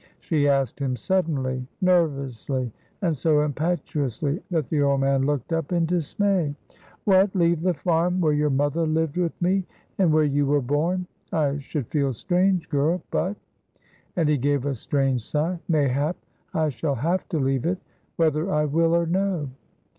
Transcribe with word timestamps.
She 0.19 0.47
asked 0.47 0.79
him 0.79 0.95
suddenly, 0.95 1.67
nervously, 1.79 2.71
and 3.03 3.15
so 3.15 3.41
impetuously 3.43 4.41
that 4.49 4.65
the 4.67 4.81
old 4.81 5.01
man 5.01 5.27
looked 5.27 5.53
up 5.53 5.71
in 5.71 5.85
dismay. 5.85 6.55
"What! 7.03 7.35
leave 7.35 7.61
the 7.61 7.75
farm 7.75 8.19
where 8.19 8.33
your 8.33 8.49
mother 8.49 8.87
lived 8.87 9.15
with 9.15 9.39
me, 9.39 9.63
and 9.99 10.11
where 10.11 10.23
you 10.23 10.47
were 10.47 10.59
born. 10.59 11.05
I 11.31 11.59
should 11.59 11.85
feel 11.89 12.13
strange, 12.13 12.67
girl; 12.67 13.03
but" 13.11 13.35
and 14.15 14.27
he 14.27 14.39
gave 14.39 14.65
a 14.65 14.73
strange 14.73 15.21
sigh 15.23 15.59
"mayhap 15.67 16.17
I 16.51 16.69
shall 16.69 16.95
have 16.95 17.29
to 17.29 17.37
leave 17.37 17.67
it 17.67 17.77
whether 18.15 18.51
I 18.51 18.65
will 18.65 18.95
or 18.95 19.05
no." 19.05 19.49